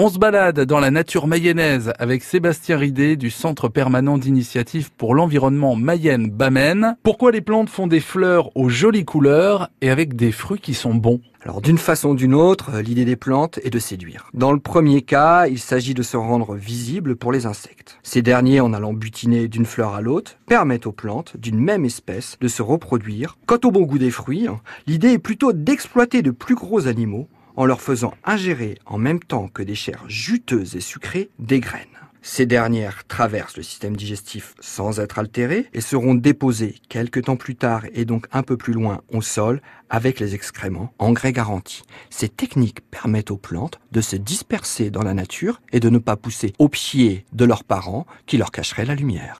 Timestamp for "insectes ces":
17.46-18.22